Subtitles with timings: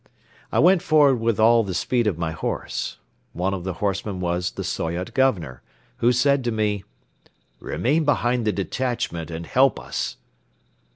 [0.51, 2.97] I went forward with all the speed of my horse.
[3.33, 5.61] One of the horsemen was the Soyot Governor,
[5.97, 6.83] who said to me:
[7.59, 10.17] "Remain behind the detachment and help us."